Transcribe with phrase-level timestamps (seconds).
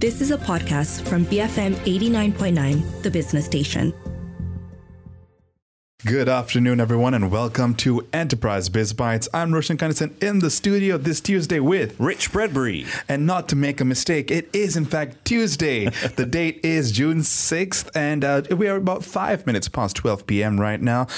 [0.00, 3.92] This is a podcast from BFM 89.9, the business station.
[6.06, 9.28] Good afternoon, everyone, and welcome to Enterprise Biz Bites.
[9.34, 12.86] I'm Roshan Kanesan in the studio this Tuesday with Rich Bradbury.
[13.10, 15.84] And not to make a mistake, it is in fact Tuesday.
[16.16, 20.58] the date is June 6th, and uh, we are about five minutes past 12 p.m.
[20.58, 21.08] right now.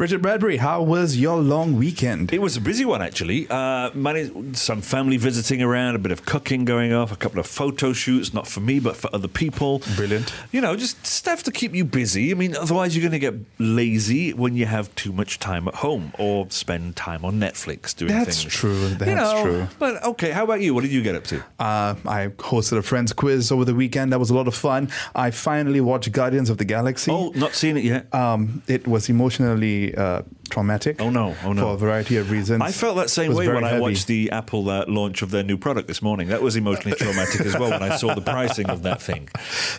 [0.00, 2.32] Richard Bradbury, how was your long weekend?
[2.32, 3.46] It was a busy one, actually.
[3.50, 7.46] Uh, managed some family visiting around, a bit of cooking going off, a couple of
[7.46, 9.82] photo shoots, not for me, but for other people.
[9.96, 10.32] Brilliant.
[10.52, 12.30] You know, just stuff to keep you busy.
[12.30, 15.74] I mean, otherwise, you're going to get lazy when you have too much time at
[15.74, 18.24] home or spend time on Netflix doing things.
[18.24, 18.54] That's things.
[18.54, 18.88] true.
[18.88, 19.68] That's you know, true.
[19.78, 20.72] But okay, how about you?
[20.72, 21.40] What did you get up to?
[21.58, 24.14] Uh, I hosted a friend's quiz over the weekend.
[24.14, 24.88] That was a lot of fun.
[25.14, 27.10] I finally watched Guardians of the Galaxy.
[27.10, 28.14] Oh, not seen it yet.
[28.14, 31.00] Um, it was emotionally uh, traumatic.
[31.00, 31.34] Oh, no.
[31.44, 31.62] Oh, no.
[31.62, 32.62] For a variety of reasons.
[32.62, 35.56] I felt that same way when I watched the Apple uh, launch of their new
[35.56, 36.28] product this morning.
[36.28, 39.28] That was emotionally traumatic as well when I saw the pricing of that thing.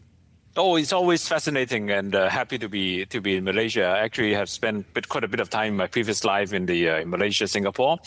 [0.59, 3.85] Oh, it's always fascinating and uh, happy to be to be in Malaysia.
[3.85, 6.65] I actually have spent bit, quite a bit of time in my previous life in
[6.65, 7.99] the uh, in Malaysia, Singapore.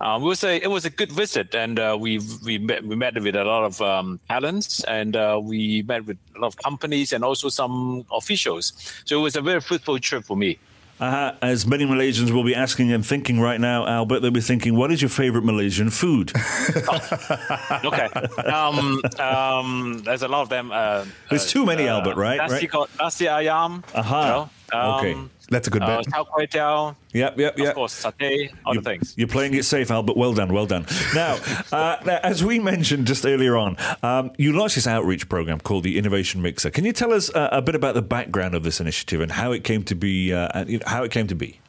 [0.00, 2.96] Um, it was a it was a good visit, and uh, we we met we
[2.96, 6.56] met with a lot of um, talents, and uh, we met with a lot of
[6.56, 8.72] companies and also some officials.
[9.04, 10.58] So it was a very fruitful trip for me.
[11.02, 14.76] Uh, as many Malaysians will be asking and thinking right now, Albert, they'll be thinking,
[14.76, 16.30] what is your favorite Malaysian food?
[17.84, 18.06] Okay.
[18.46, 20.70] um, um, there's a lot of them.
[20.70, 22.36] Uh, There's too many, uh, Albert, right?
[22.38, 22.88] Nasi, Right?
[23.00, 23.82] nasi ayam.
[23.94, 24.20] Aha.
[24.22, 25.16] You know, um, Okay.
[25.50, 26.06] That's a good Uh, bet.
[26.06, 26.96] Kway teow.
[27.12, 27.74] Yep, yep, Of yep.
[27.74, 29.12] course, satay, other things.
[29.18, 30.16] You're playing it safe, Albert.
[30.16, 30.86] Well done, well done.
[31.14, 31.38] Now,
[31.72, 35.84] uh, now as we mentioned just earlier on, um, you launched this outreach program called
[35.84, 36.70] the Innovation Mixer.
[36.70, 39.52] Can you tell us uh, a bit about the background of this initiative and how
[39.52, 40.32] it came to be?
[40.32, 41.60] Uh, you how it came to be?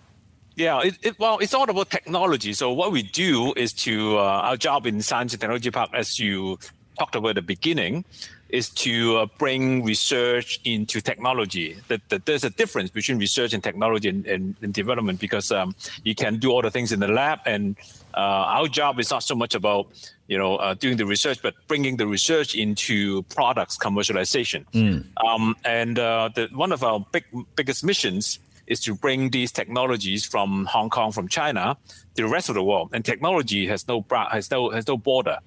[0.55, 2.53] Yeah, it, it, well, it's all about technology.
[2.53, 6.19] So what we do is to uh, our job in Science and Technology Park, as
[6.19, 6.57] you
[6.97, 8.05] talked about at the beginning,
[8.53, 11.75] is to uh, bring research into technology.
[11.88, 15.75] That, that, there's a difference between research and technology and, and, and development because um,
[16.03, 17.75] you can do all the things in the lab, and
[18.13, 19.88] uh, our job is not so much about
[20.27, 24.65] you know uh, doing the research, but bringing the research into products commercialization.
[24.71, 25.05] Mm.
[25.25, 30.25] Um, and uh, the, one of our big biggest missions is to bring these technologies
[30.25, 31.75] from Hong Kong, from China,
[32.15, 32.91] to the rest of the world.
[32.94, 35.39] And technology has no has no has no border.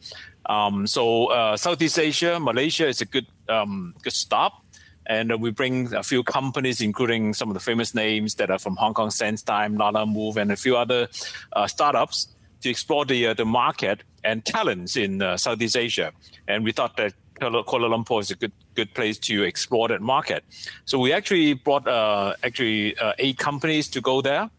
[0.48, 4.62] Um, so uh, Southeast Asia, Malaysia is a good um, good stop.
[5.08, 8.58] And uh, we bring a few companies, including some of the famous names that are
[8.58, 11.08] from Hong Kong, SenseTime, Lalamove, and a few other
[11.52, 16.12] uh, startups to explore the uh, the market and talents in uh, Southeast Asia.
[16.48, 20.44] And we thought that Kuala Lumpur is a good good place to explore that market.
[20.87, 24.50] So we actually brought uh, actually eight companies to go there,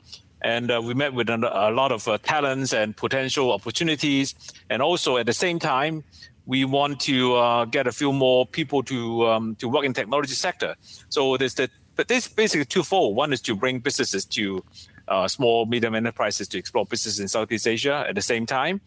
[0.42, 4.36] and uh, we met with a, a lot of uh, talents and potential opportunities.
[4.70, 6.04] And also at the same time,
[6.46, 10.34] we want to uh, get a few more people to um, to work in technology
[10.34, 10.76] sector.
[11.10, 13.16] So there's the but this basically twofold.
[13.16, 14.64] One is to bring businesses to
[15.08, 18.06] uh, small medium enterprises to explore business in Southeast Asia.
[18.08, 18.82] At the same time,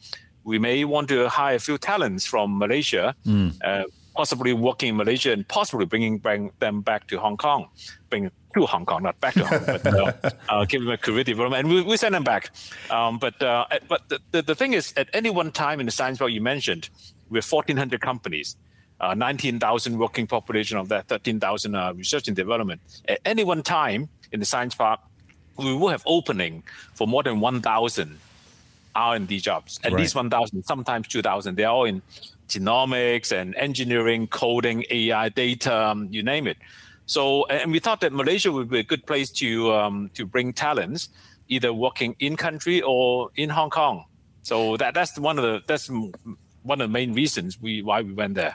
[0.44, 3.52] we may want to hire a few talents from Malaysia, mm.
[3.62, 7.68] uh, possibly working in Malaysia and possibly bringing bring them back to Hong Kong,
[8.08, 10.12] bring to Hong Kong, not back to Hong Kong, but uh,
[10.48, 12.50] uh, give them a career development, and we, we send them back.
[12.90, 15.92] Um, but uh, but the, the, the, thing is, at any one time in the
[15.92, 16.90] science park you mentioned,
[17.28, 18.56] we have 1,400 companies.
[19.00, 22.82] Uh, 19,000 working population of that, 13,000 uh, research and development.
[23.08, 25.00] At any one time in the science park,
[25.56, 28.18] we will have opening for more than 1,000
[28.94, 30.00] R&D jobs, at right.
[30.00, 31.54] least 1,000, sometimes 2,000.
[31.54, 32.02] They're all in
[32.48, 36.58] genomics and engineering, coding, AI, data, um, you name it.
[37.10, 40.52] So, and we thought that Malaysia would be a good place to um, to bring
[40.52, 41.08] talents,
[41.48, 44.04] either working in country or in Hong Kong.
[44.42, 48.12] So that that's one of the that's one of the main reasons we why we
[48.12, 48.54] went there.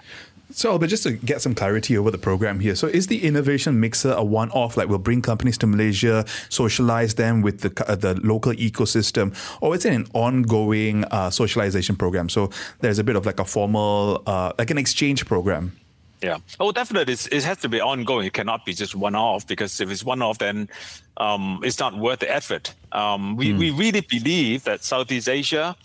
[0.52, 3.82] So, but just to get some clarity over the program here, so is the innovation
[3.82, 4.78] mixer a one-off?
[4.78, 9.76] Like, we'll bring companies to Malaysia, socialize them with the uh, the local ecosystem, or
[9.76, 12.30] is it an ongoing uh, socialization program?
[12.30, 15.74] So, there's a bit of like a formal, uh, like an exchange program.
[16.26, 16.40] Yeah.
[16.60, 17.14] Oh, definitely.
[17.14, 18.26] It's, it has to be ongoing.
[18.26, 20.70] It cannot be just one-off because if it's one-off, then
[21.18, 22.74] um, it's not worth the effort.
[22.92, 23.60] Um, we mm.
[23.60, 25.76] we really believe that Southeast Asia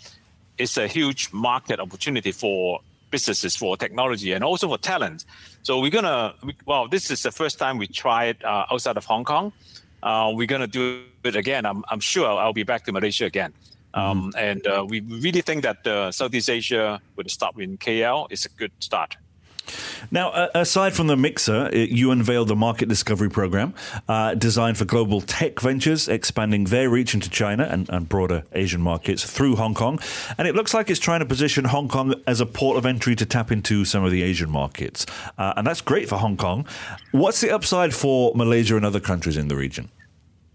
[0.57, 2.79] is a huge market opportunity for
[3.11, 5.25] businesses for technology and also for talent.
[5.61, 6.33] So we're gonna
[6.65, 9.53] well, this is the first time we tried uh, outside of Hong Kong.
[10.01, 11.67] Uh, we're gonna do it again.
[11.67, 13.53] I'm, I'm sure I'll be back to Malaysia again.
[13.93, 14.39] Um, mm-hmm.
[14.49, 18.45] And uh, we really think that uh, Southeast Asia with a start in KL is
[18.45, 19.17] a good start.
[20.09, 23.73] Now, aside from the mixer, you unveiled the market discovery program
[24.07, 28.81] uh, designed for global tech ventures, expanding their reach into China and, and, broader Asian
[28.81, 29.99] markets through Hong Kong.
[30.37, 33.15] And it looks like it's trying to position Hong Kong as a port of entry
[33.15, 35.05] to tap into some of the Asian markets.
[35.37, 36.65] Uh, and that's great for Hong Kong.
[37.11, 39.89] What's the upside for Malaysia and other countries in the region?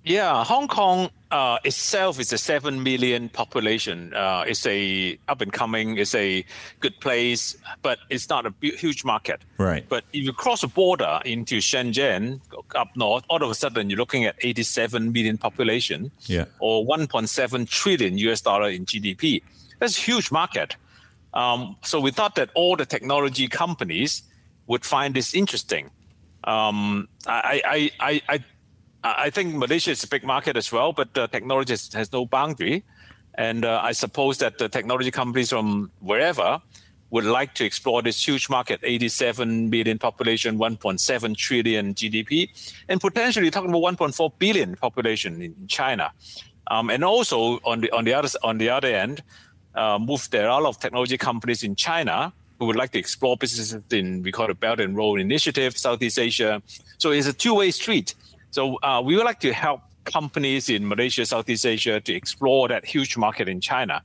[0.06, 4.14] Yeah, Hong Kong uh, itself is a seven million population.
[4.14, 5.98] Uh, it's a up and coming.
[5.98, 6.44] It's a
[6.78, 9.42] good place, but it's not a huge market.
[9.58, 9.84] Right.
[9.88, 12.40] But if you cross the border into Shenzhen
[12.76, 16.12] up north, all of a sudden you're looking at 87 million population.
[16.26, 16.44] Yeah.
[16.60, 19.42] Or 1.7 trillion US dollar in GDP.
[19.80, 20.76] That's a huge market.
[21.34, 24.22] Um, so we thought that all the technology companies
[24.68, 25.90] would find this interesting.
[26.44, 28.44] Um, I, I, I, I
[29.18, 32.84] I think Malaysia is a big market as well, but uh, technology has, no boundary.
[33.34, 36.60] And uh, I suppose that the technology companies from wherever
[37.10, 42.48] would like to explore this huge market 87 billion population, 1.7 trillion GDP,
[42.88, 46.10] and potentially talking about 1.4 billion population in China.
[46.68, 49.22] Um, and also on the on the other on the other end,
[49.76, 52.98] uh, move there are a lot of technology companies in China who would like to
[52.98, 56.60] explore businesses in we call it Belt and Road Initiative, Southeast Asia.
[56.98, 58.14] So it's a two-way street.
[58.56, 62.86] So uh, we would like to help companies in Malaysia, Southeast Asia to explore that
[62.86, 64.02] huge market in China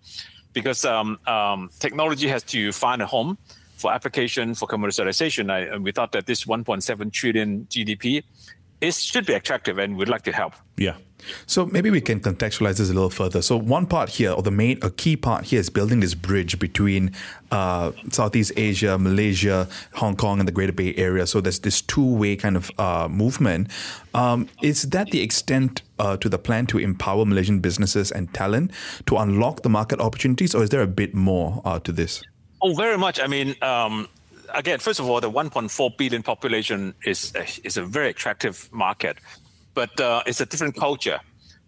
[0.52, 3.38] because um, um, technology has to find a home
[3.78, 5.50] for application for commercialization.
[5.50, 8.24] I, and we thought that this 1.7 trillion GDP
[8.82, 10.56] it should be attractive and we'd like to help.
[10.76, 10.96] Yeah.
[11.46, 13.42] So maybe we can contextualize this a little further.
[13.42, 16.60] So one part here, or the main, a key part here, is building this bridge
[16.60, 17.12] between
[17.52, 21.28] uh, Southeast Asia, Malaysia, Hong Kong, and the Greater Bay Area.
[21.28, 23.70] So there's this two-way kind of uh, movement.
[24.14, 28.72] Um, is that the extent uh, to the plan to empower Malaysian businesses and talent
[29.06, 32.22] to unlock the market opportunities, or is there a bit more uh, to this?
[32.62, 33.20] Oh, very much.
[33.20, 34.08] I mean, um,
[34.54, 39.18] again, first of all, the 1.4 billion population is is a very attractive market,
[39.74, 41.20] but uh, it's a different culture.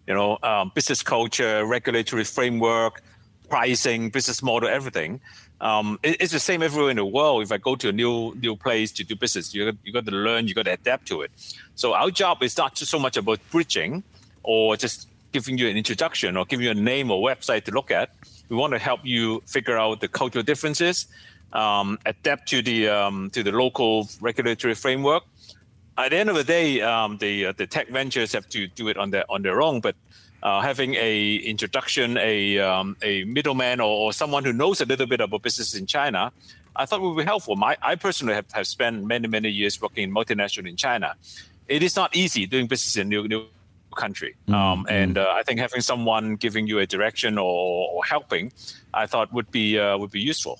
[0.06, 3.02] You know, um, business culture, regulatory framework,
[3.48, 5.20] pricing, business model, everything.
[5.60, 7.42] Um, it, it's the same everywhere in the world.
[7.42, 10.12] If I go to a new new place to do business, you you got to
[10.12, 11.30] learn, you got to adapt to it.
[11.74, 14.02] So our job is not just so much about bridging
[14.42, 17.90] or just giving you an introduction or giving you a name or website to look
[17.90, 18.10] at.
[18.48, 21.06] We want to help you figure out the cultural differences,
[21.52, 25.24] um, adapt to the um, to the local regulatory framework.
[25.96, 28.88] At the end of the day, um, the uh, the tech ventures have to do
[28.88, 29.94] it on their on their own, but
[30.42, 35.06] uh, having a introduction, a um, a middleman or, or, someone who knows a little
[35.06, 36.32] bit about business in China,
[36.74, 37.54] I thought would be helpful.
[37.56, 41.14] My, I personally have, have spent many many years working in multinational in China.
[41.68, 43.46] It is not easy doing business in new new
[43.96, 44.54] country, mm-hmm.
[44.54, 48.52] um, and uh, I think having someone giving you a direction or, or helping,
[48.92, 50.58] I thought would be uh, would be useful.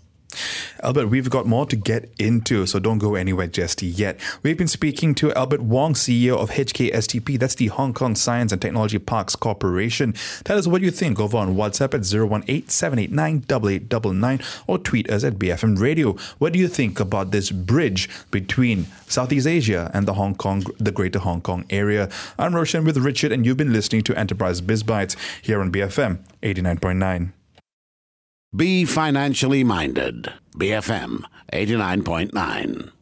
[0.83, 4.19] Albert, we've got more to get into, so don't go anywhere just yet.
[4.43, 8.61] We've been speaking to Albert Wong, CEO of HKSTP, that's the Hong Kong Science and
[8.61, 10.14] Technology Parks Corporation.
[10.45, 12.05] Tell us what you think over on WhatsApp at
[12.49, 16.17] 018 789 or tweet us at BFM Radio.
[16.38, 20.93] What do you think about this bridge between Southeast Asia and the Hong Kong, the
[20.93, 22.09] greater Hong Kong area?
[22.38, 26.19] I'm Roshan with Richard, and you've been listening to Enterprise Biz Bites here on BFM
[26.43, 27.44] 89.9.
[28.55, 30.33] Be financially minded.
[30.57, 32.93] BFM 89.9.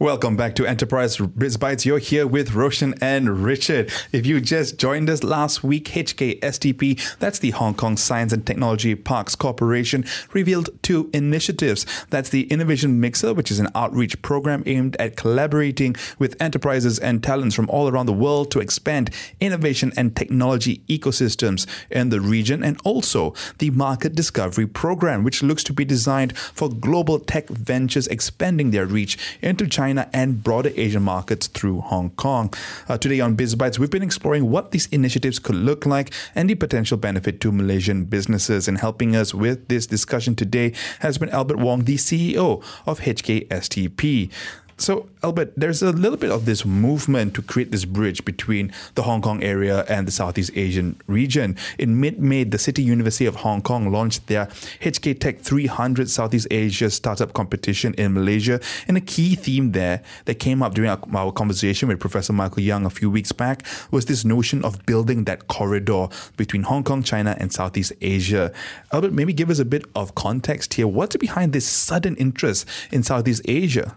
[0.00, 1.86] Welcome back to Enterprise Biz Bites.
[1.86, 3.92] You're here with Roshan and Richard.
[4.10, 8.96] If you just joined us last week, HKSTP, that's the Hong Kong Science and Technology
[8.96, 11.86] Parks Corporation, revealed two initiatives.
[12.10, 17.22] That's the Innovation Mixer, which is an outreach program aimed at collaborating with enterprises and
[17.22, 22.64] talents from all around the world to expand innovation and technology ecosystems in the region,
[22.64, 28.08] and also the Market Discovery Program, which looks to be designed for global tech ventures
[28.08, 32.50] expanding their reach into China China and broader Asian markets through Hong Kong.
[32.88, 36.48] Uh, today on Biz Bites, we've been exploring what these initiatives could look like and
[36.48, 38.66] the potential benefit to Malaysian businesses.
[38.66, 44.30] And helping us with this discussion today has been Albert Wong, the CEO of HKSTP.
[44.76, 49.02] So, Albert, there's a little bit of this movement to create this bridge between the
[49.02, 51.56] Hong Kong area and the Southeast Asian region.
[51.78, 54.46] In mid May, the City University of Hong Kong launched their
[54.80, 58.60] HK Tech 300 Southeast Asia Startup Competition in Malaysia.
[58.88, 62.62] And a key theme there that came up during our, our conversation with Professor Michael
[62.62, 67.04] Yang a few weeks back was this notion of building that corridor between Hong Kong,
[67.04, 68.52] China, and Southeast Asia.
[68.92, 70.88] Albert, maybe give us a bit of context here.
[70.88, 73.96] What's behind this sudden interest in Southeast Asia?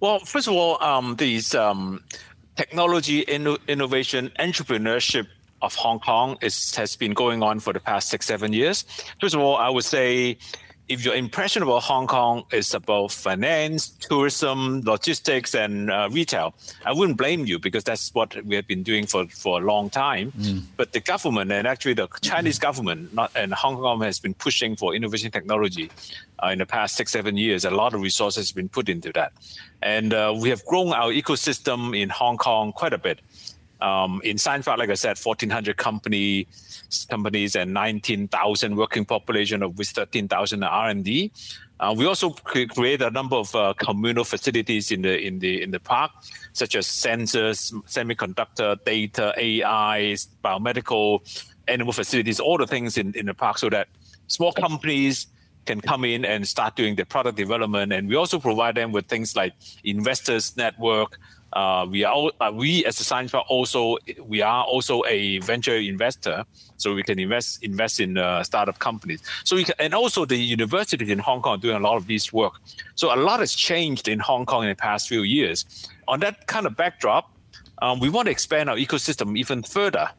[0.00, 2.02] Well, first of all, um, these um,
[2.56, 5.26] technology inno- innovation entrepreneurship
[5.60, 8.86] of Hong Kong is, has been going on for the past six seven years.
[9.20, 10.38] First of all, I would say
[10.90, 16.52] if your impression about Hong Kong is about finance, tourism, logistics, and uh, retail,
[16.84, 19.88] I wouldn't blame you because that's what we have been doing for, for a long
[19.88, 20.32] time.
[20.32, 20.62] Mm.
[20.76, 24.74] But the government and actually the Chinese government not, and Hong Kong has been pushing
[24.74, 25.92] for innovation technology
[26.42, 27.64] uh, in the past six, seven years.
[27.64, 29.32] A lot of resources have been put into that.
[29.82, 33.20] And uh, we have grown our ecosystem in Hong Kong quite a bit.
[33.80, 36.46] Um, in Park, like I said, 1,400 company,
[37.08, 41.32] companies and 19,000 working population, of which 13,000 are R&D.
[41.80, 45.70] Uh, we also create a number of uh, communal facilities in the in the in
[45.70, 46.10] the park,
[46.52, 51.20] such as sensors, semiconductor, data, AI, biomedical,
[51.68, 53.88] animal facilities, all the things in, in the park, so that
[54.26, 55.28] small companies
[55.66, 57.92] can come in and start doing the product development.
[57.92, 61.18] And we also provide them with things like investors network,
[61.52, 65.76] uh, we are uh, we as a science park also we are also a venture
[65.76, 66.44] investor,
[66.76, 69.20] so we can invest invest in uh, startup companies.
[69.44, 72.06] So we can, and also the universities in Hong Kong are doing a lot of
[72.06, 72.54] this work.
[72.94, 75.88] So a lot has changed in Hong Kong in the past few years.
[76.06, 77.32] On that kind of backdrop,
[77.82, 80.10] um, we want to expand our ecosystem even further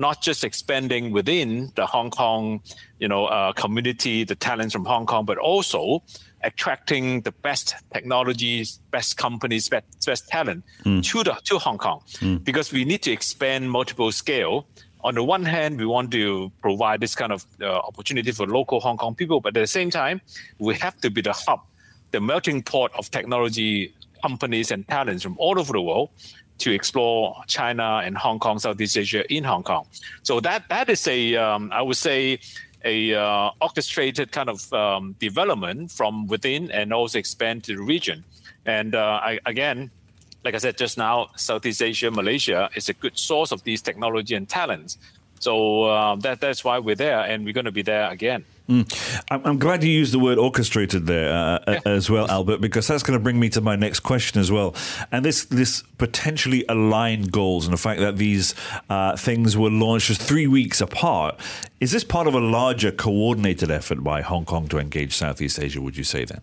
[0.00, 2.62] not just expanding within the Hong Kong,
[2.98, 6.02] you know, uh, community, the talents from Hong Kong, but also
[6.42, 11.04] attracting the best technologies, best companies, best, best talent mm.
[11.04, 12.42] to the to Hong Kong, mm.
[12.42, 14.66] because we need to expand multiple scale.
[15.04, 18.80] On the one hand, we want to provide this kind of uh, opportunity for local
[18.80, 20.22] Hong Kong people, but at the same time,
[20.58, 21.60] we have to be the hub,
[22.10, 26.08] the melting pot of technology companies and talents from all over the world
[26.60, 29.86] to explore China and Hong Kong, Southeast Asia in Hong Kong.
[30.22, 32.40] So that that is a um, I would say
[32.84, 38.24] a uh, orchestrated kind of um, development from within and also expand to the region.
[38.64, 39.90] And uh, I, again,
[40.44, 44.34] like I said just now, Southeast Asia, Malaysia is a good source of these technology
[44.34, 44.98] and talents.
[45.38, 48.44] So uh, that that's why we're there, and we're going to be there again.
[48.70, 52.86] I'm, I'm glad you used the word orchestrated there uh, uh as well, Albert, because
[52.86, 54.74] that's going to bring me to my next question as well.
[55.10, 58.54] And this this potentially aligned goals and the fact that these
[58.88, 61.38] uh, things were launched just three weeks apart.
[61.80, 65.80] Is this part of a larger coordinated effort by Hong Kong to engage Southeast Asia?
[65.80, 66.40] Would you say then?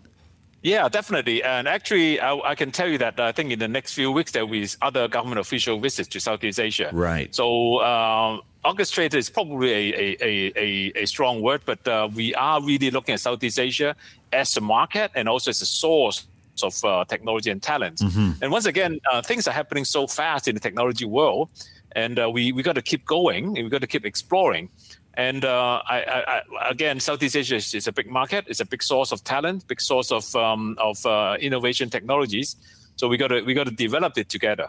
[0.64, 1.44] Yeah, definitely.
[1.44, 4.32] And actually, I, I, can tell you that I think in the next few weeks
[4.32, 6.90] there will be other government official visits to Southeast Asia.
[6.92, 7.34] Right.
[7.34, 12.62] So um, orchestrated is probably a, a, a, a strong word, but uh, we are
[12.62, 13.96] really looking at Southeast Asia
[14.34, 16.26] as a market and also as a source
[16.64, 18.00] of uh, technology and talent.
[18.00, 18.32] Mm-hmm.
[18.44, 21.50] And once again, uh, things are happening so fast in the technology world,
[21.92, 23.54] and uh, we we got to keep going.
[23.54, 24.70] We got to keep exploring.
[25.18, 28.46] And uh, I, I, again, Southeast Asia is, is, a big market.
[28.48, 32.56] It's a big source of talent, big source of um, of uh, innovation technologies.
[32.98, 34.68] So we got to we got to develop it together.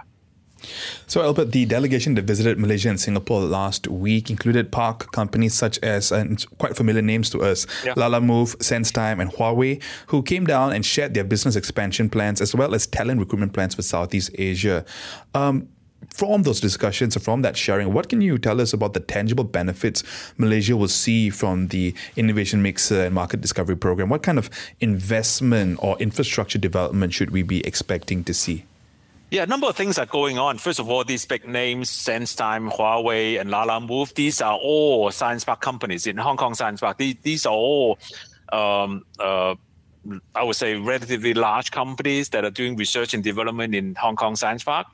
[1.06, 5.78] So, Albert, the delegation that visited Malaysia and Singapore last week included park companies such
[5.80, 7.94] as, and quite familiar names to us, yeah.
[7.94, 12.74] Lalamove, SenseTime, and Huawei, who came down and shared their business expansion plans as well
[12.74, 14.84] as talent recruitment plans for Southeast Asia.
[15.34, 15.68] Um,
[16.10, 19.44] from those discussions or from that sharing, what can you tell us about the tangible
[19.44, 20.02] benefits
[20.36, 24.08] Malaysia will see from the Innovation Mixer and Market Discovery Program?
[24.08, 24.50] What kind of
[24.80, 28.64] investment or infrastructure development should we be expecting to see?
[29.30, 30.56] Yeah, a number of things are going on.
[30.56, 35.60] First of all, these big names, SenseTime, Huawei, and Lalamove, these are all science park
[35.60, 36.96] companies in Hong Kong Science Park.
[36.96, 37.98] These, these are all,
[38.50, 39.54] um, uh,
[40.34, 44.34] I would say, relatively large companies that are doing research and development in Hong Kong
[44.34, 44.86] Science Park.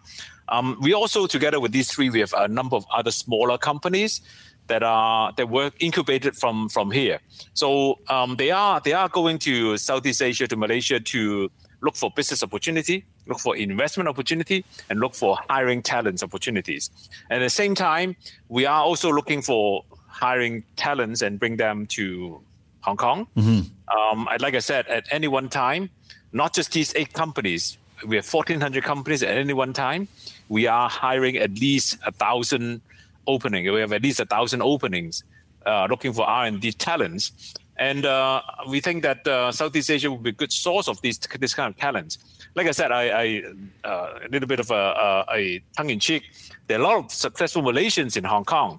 [0.48, 4.20] Um, we also, together with these three, we have a number of other smaller companies
[4.66, 7.20] that are that were incubated from from here.
[7.54, 12.10] So um, they are they are going to Southeast Asia to Malaysia to look for
[12.10, 16.90] business opportunity, look for investment opportunity, and look for hiring talents opportunities.
[17.28, 18.16] And at the same time,
[18.48, 22.40] we are also looking for hiring talents and bring them to
[22.80, 23.26] Hong Kong.
[23.36, 23.96] Mm-hmm.
[23.96, 25.90] Um, like I said, at any one time,
[26.32, 30.08] not just these eight companies, we have 1,400 companies at any one time.
[30.48, 32.82] We are hiring at least a thousand
[33.26, 33.70] openings.
[33.70, 35.24] We have at least a thousand openings
[35.66, 37.54] uh, looking for R&D talents.
[37.76, 41.18] And uh, we think that uh, Southeast Asia will be a good source of these
[41.18, 42.18] this kind of talents.
[42.54, 43.42] Like I said, I, I
[43.84, 46.22] uh, a little bit of a, a, a, tongue in cheek.
[46.68, 48.78] There are a lot of successful Malaysians in Hong Kong.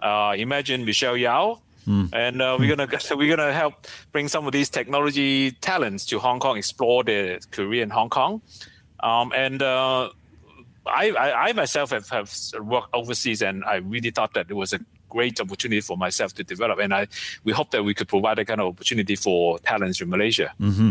[0.00, 2.08] Uh, imagine Michelle Yeoh, mm.
[2.12, 6.40] and uh, we're gonna we're gonna help bring some of these technology talents to Hong
[6.40, 8.42] Kong, explore their career in Hong Kong,
[9.00, 9.62] um, and.
[10.86, 14.72] I, I, I, myself have, have worked overseas, and I really thought that it was
[14.72, 14.80] a
[15.14, 16.78] great opportunity for myself to develop.
[16.80, 17.06] And I
[17.44, 20.52] we hope that we could provide that kind of opportunity for talents in Malaysia.
[20.60, 20.90] Mm-hmm.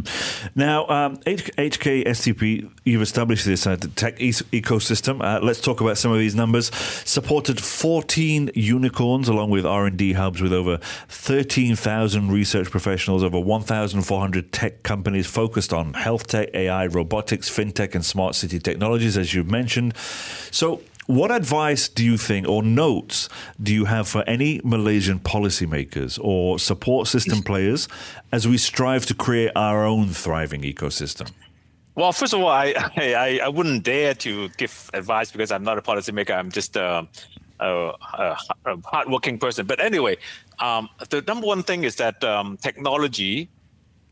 [0.55, 4.31] Now, um, HK STP, you've established this uh, tech e-
[4.62, 5.21] ecosystem.
[5.21, 6.73] Uh, let's talk about some of these numbers.
[7.05, 10.77] Supported 14 unicorns along with R&D hubs with over
[11.09, 18.05] 13,000 research professionals, over 1,400 tech companies focused on health tech, AI, robotics, fintech, and
[18.05, 19.95] smart city technologies, as you mentioned.
[20.51, 23.27] So what advice do you think, or notes
[23.61, 27.87] do you have for any Malaysian policymakers or support system players
[28.31, 31.31] as we strive to create our own thriving ecosystem?
[31.95, 35.77] Well, first of all, I, I, I wouldn't dare to give advice because I'm not
[35.77, 36.31] a policymaker.
[36.31, 37.07] I'm just a,
[37.59, 39.65] a, a, a hardworking person.
[39.65, 40.17] But anyway,
[40.59, 43.49] um, the number one thing is that um, technology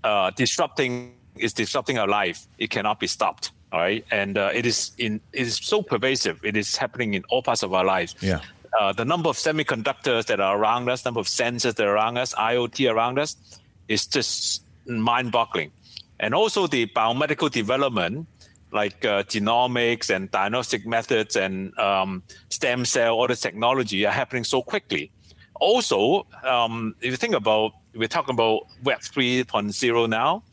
[0.04, 2.48] uh, disrupting is disrupting our life.
[2.58, 4.06] It cannot be stopped all right?
[4.12, 6.44] And uh, it is in it is so pervasive.
[6.44, 8.16] It is happening in all parts of our lives.
[8.22, 8.42] Yeah.
[8.80, 12.18] Uh, the number of semiconductors that are around us number of sensors that are around
[12.18, 13.36] us iot around us
[13.88, 15.72] is just mind-boggling.
[16.20, 18.28] And also the biomedical development
[18.72, 24.46] like uh, genomics and diagnostic methods and um, stem cell all the technology are happening
[24.46, 25.12] so quickly.
[25.56, 30.44] Also um, if you think about we're talking about web 3.0 now.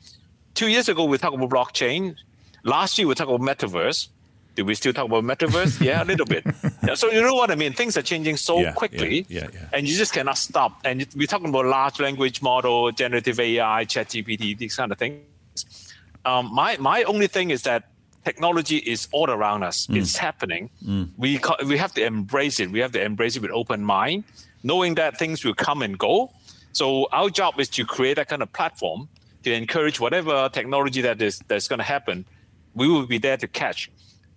[0.55, 2.17] Two years ago we talked about blockchain
[2.63, 4.09] Last year we talked about metaverse.
[4.55, 5.81] Do we still talk about metaverse?
[5.85, 6.45] yeah, a little bit.
[6.85, 7.73] Yeah, so you know what I mean?
[7.73, 10.81] Things are changing so yeah, quickly, yeah, yeah, and you just cannot stop.
[10.85, 15.95] And we're talking about large language model, generative AI, ChatGPT, these kind of things.
[16.25, 17.91] Um, my my only thing is that
[18.25, 19.87] technology is all around us.
[19.87, 19.99] Mm.
[19.99, 20.71] It's happening.
[20.85, 21.11] Mm.
[21.17, 22.71] We we have to embrace it.
[22.71, 24.25] We have to embrace it with open mind,
[24.65, 26.33] knowing that things will come and go.
[26.73, 29.09] So our job is to create that kind of platform
[29.45, 32.25] to encourage whatever technology that is that's going to happen
[32.75, 33.91] we will be there to catch.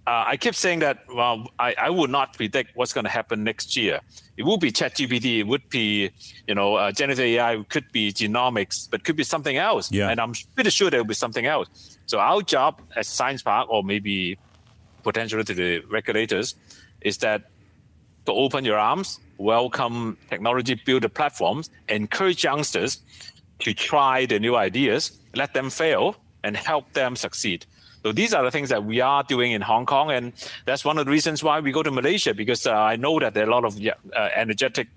[0.08, 3.44] Uh, I keep saying that well, I, I would not predict what's going to happen
[3.44, 4.00] next year.
[4.36, 5.40] It will be ChatGPT.
[5.40, 6.10] It would be,
[6.48, 7.58] you know, uh, generative AI.
[7.58, 9.92] It could be genomics, but could be something else.
[9.92, 10.10] Yeah.
[10.10, 12.00] And I'm pretty sure there will be something else.
[12.08, 14.40] So our job as Science Park, or maybe
[15.04, 16.56] potentially to the regulators,
[17.02, 17.52] is that
[18.26, 23.02] to open your arms, welcome technology builder platforms, encourage youngsters
[23.60, 27.66] to try the new ideas, let them fail, and help them succeed.
[28.04, 30.34] So these are the things that we are doing in Hong Kong, and
[30.66, 33.34] that's one of the reasons why we go to Malaysia because uh, I know that
[33.34, 34.88] there are a lot of uh, energetic,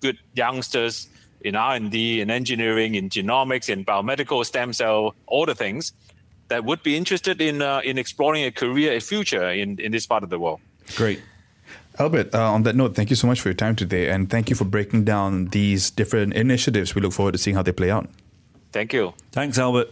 [0.00, 1.08] good youngsters
[1.40, 5.92] in R&D, in engineering, in genomics, in biomedical stem cell, all the things
[6.48, 10.06] that would be interested in uh, in exploring a career, a future in in this
[10.06, 10.60] part of the world.
[10.96, 11.20] Great.
[11.98, 14.48] Albert, uh, on that note, thank you so much for your time today, and thank
[14.48, 16.94] you for breaking down these different initiatives.
[16.94, 18.08] We look forward to seeing how they play out.
[18.72, 19.12] Thank you.
[19.32, 19.88] Thanks, Albert.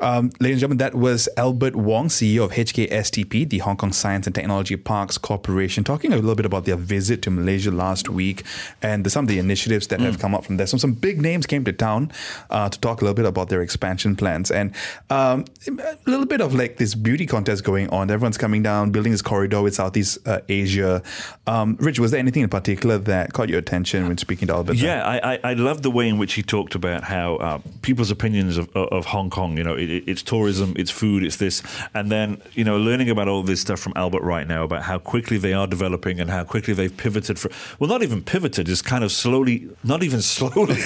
[0.00, 4.26] Um, ladies and gentlemen, that was Albert Wong, CEO of HKSTP, the Hong Kong Science
[4.26, 8.44] and Technology Parks Corporation, talking a little bit about their visit to Malaysia last week
[8.82, 10.04] and the, some of the initiatives that mm.
[10.04, 10.66] have come up from there.
[10.66, 12.12] So some big names came to town
[12.50, 14.74] uh, to talk a little bit about their expansion plans and
[15.10, 18.10] um, a little bit of like this beauty contest going on.
[18.10, 21.02] Everyone's coming down, building this corridor with Southeast uh, Asia.
[21.46, 24.76] Um, Rich, was there anything in particular that caught your attention when speaking to Albert?
[24.76, 28.10] Yeah, I, I, I love the way in which he talked about how uh, people's
[28.10, 31.62] opinions of, of Hong Kong, you know, it, it's tourism, it's food, it's this,
[31.94, 34.98] and then you know learning about all this stuff from Albert right now about how
[34.98, 38.84] quickly they are developing and how quickly they've pivoted for well, not even pivoted, just
[38.84, 40.78] kind of slowly, not even slowly.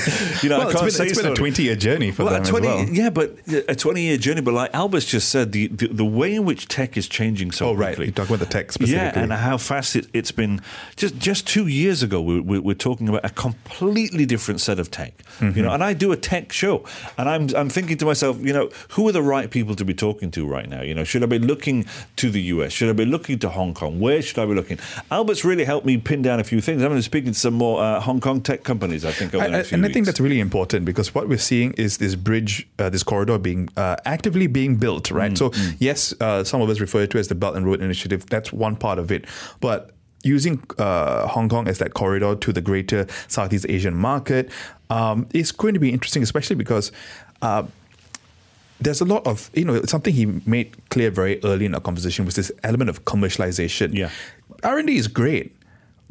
[0.42, 2.34] You know, well, I can't it's been, say it's been a twenty-year journey for well,
[2.34, 2.88] them 20, as well.
[2.94, 3.36] Yeah, but
[3.68, 4.40] a twenty-year journey.
[4.40, 7.68] But like Albert's just said, the, the, the way in which tech is changing so
[7.68, 7.88] oh, right.
[7.88, 8.06] quickly.
[8.06, 10.60] You talk about the tech specifically, yeah, and how fast it, has been.
[10.96, 14.90] Just just two years ago, we, we, we're talking about a completely different set of
[14.90, 15.16] tech.
[15.38, 15.56] Mm-hmm.
[15.56, 16.84] You know, and I do a tech show,
[17.16, 19.94] and I'm I'm thinking to myself, you know, who are the right people to be
[19.94, 20.82] talking to right now?
[20.82, 22.72] You know, should I be looking to the US?
[22.72, 24.00] Should I be looking to Hong Kong?
[24.00, 24.78] Where should I be looking?
[25.10, 26.82] Albert's really helped me pin down a few things.
[26.82, 29.04] I'm going to speak to some more uh, Hong Kong tech companies.
[29.04, 31.38] I think, over the next I, and I think that's really important because what we're
[31.38, 35.32] seeing is this bridge, uh, this corridor being uh, actively being built, right?
[35.32, 35.76] Mm, so mm.
[35.78, 38.26] yes, uh, some of us refer to it as the Belt and Road Initiative.
[38.26, 39.26] That's one part of it,
[39.60, 44.50] but using uh, Hong Kong as that corridor to the greater Southeast Asian market
[44.90, 46.92] um, is going to be interesting, especially because.
[47.42, 47.64] Uh,
[48.80, 52.24] there's a lot of you know something he made clear very early in our conversation
[52.24, 53.94] was this element of commercialization.
[53.94, 54.10] Yeah,
[54.64, 55.54] R and D is great,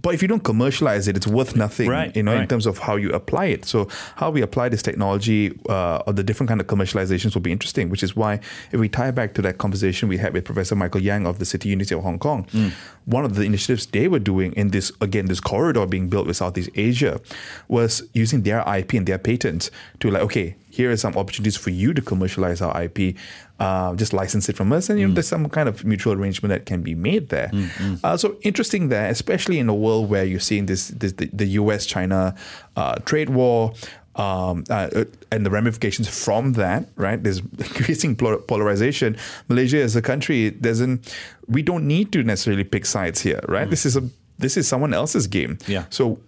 [0.02, 2.42] but if you don't commercialize it, it's worth nothing, right, you know, right.
[2.42, 3.66] in terms of how you apply it.
[3.66, 7.52] So how we apply this technology uh, or the different kind of commercializations will be
[7.52, 8.40] interesting, which is why
[8.72, 11.46] if we tie back to that conversation we had with Professor Michael Yang of the
[11.46, 12.72] City University of Hong Kong, mm.
[13.06, 16.38] one of the initiatives they were doing in this, again, this corridor being built with
[16.38, 17.20] Southeast Asia
[17.68, 21.70] was using their IP and their patents to like, okay, here are some opportunities for
[21.70, 23.16] you to commercialize our IP.
[23.60, 25.16] Uh, just license it from us, and you know, mm.
[25.16, 27.50] there's some kind of mutual arrangement that can be made there.
[27.50, 28.00] Mm, mm.
[28.06, 31.46] Uh, so interesting there, especially in a world where you're seeing this, this the, the
[31.46, 32.38] U.S.-China
[32.76, 33.74] uh, trade war.
[34.16, 37.24] Um, uh, and the ramifications from that, right?
[37.24, 39.16] There's increasing polarization.
[39.48, 41.16] Malaysia as a country doesn't.
[41.48, 43.68] We don't need to necessarily pick sides here, right?
[43.68, 43.70] Mm.
[43.70, 45.58] This is a this is someone else's game.
[45.68, 45.86] Yeah.
[45.90, 46.20] So,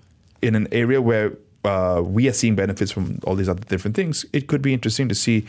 [0.41, 4.25] in an area where uh, we are seeing benefits from all these other different things,
[4.33, 5.45] it could be interesting to see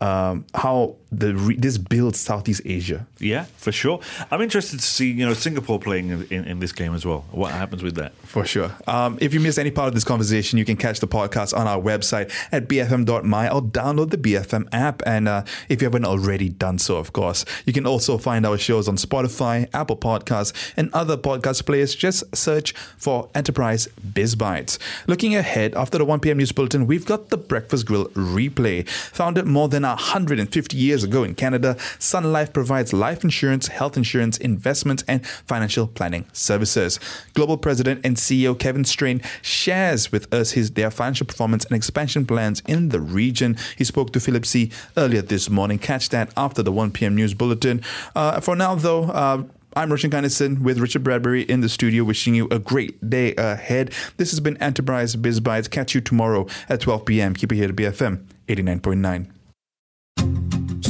[0.00, 3.06] um, how the re- this builds Southeast Asia.
[3.18, 4.00] Yeah, for sure.
[4.30, 7.24] I'm interested to see you know Singapore playing in, in this game as well.
[7.30, 8.12] What happens with that?
[8.24, 8.72] For sure.
[8.86, 11.66] Um, if you missed any part of this conversation, you can catch the podcast on
[11.66, 15.02] our website at bfm.my or download the BFM app.
[15.06, 18.58] And uh, if you haven't already done so, of course, you can also find our
[18.58, 21.94] shows on Spotify, Apple Podcasts, and other podcast players.
[21.94, 24.78] Just search for Enterprise Biz Bites.
[25.06, 26.36] Looking ahead, after the 1 p.m.
[26.36, 28.86] news bulletin, we've got the Breakfast Grill replay.
[28.88, 34.36] Founded more than 150 years ago in Canada, Sun Life provides life insurance, health insurance,
[34.38, 36.98] investments, and financial planning services.
[37.34, 42.26] Global President and CEO Kevin Strain shares with us his their financial performance and expansion
[42.26, 43.56] plans in the region.
[43.76, 45.78] He spoke to Philip See earlier this morning.
[45.78, 47.14] Catch that after the 1 p.m.
[47.14, 47.82] news bulletin.
[48.14, 49.42] Uh, for now, though, uh,
[49.76, 53.92] I'm Roshan Kanesan with Richard Bradbury in the studio, wishing you a great day ahead.
[54.16, 55.68] This has been Enterprise Biz Bites.
[55.68, 57.34] Catch you tomorrow at 12 p.m.
[57.34, 59.35] Keep it here to BFM 89.9.